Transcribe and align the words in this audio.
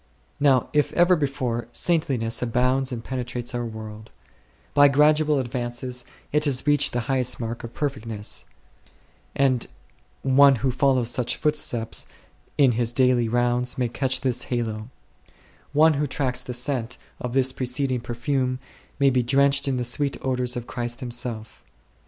Now, 0.39 0.67
if 0.73 0.91
ever 0.93 1.15
before, 1.15 1.67
saintliness 1.73 2.41
abounds 2.41 2.91
and 2.91 3.03
penetrates 3.03 3.53
our 3.53 3.63
world; 3.67 4.09
by 4.73 4.87
gradual 4.87 5.37
advances 5.37 6.05
it 6.31 6.45
has 6.45 6.65
reached 6.65 6.91
the 6.93 7.01
highest 7.01 7.39
mark 7.39 7.63
of 7.63 7.75
perfectness; 7.75 8.45
and 9.35 9.67
one 10.23 10.55
who 10.65 10.71
follows 10.71 11.11
such 11.11 11.37
footsteps 11.37 12.07
in 12.57 12.71
his 12.71 12.91
daily 12.91 13.29
rounds 13.29 13.77
may 13.77 13.89
catch 13.89 14.21
this 14.21 14.45
halo; 14.45 14.89
one 15.71 15.93
who 15.93 16.07
tracks 16.07 16.41
the 16.41 16.51
scent 16.53 16.97
of 17.19 17.33
this 17.33 17.51
preceding 17.51 18.01
perfume 18.01 18.57
may 18.97 19.11
be 19.11 19.21
drenched 19.21 19.67
in 19.67 19.77
the 19.77 19.83
sweet 19.83 20.17
odours 20.23 20.57
of 20.57 20.65
Christ 20.65 21.01
Himself. 21.01 21.63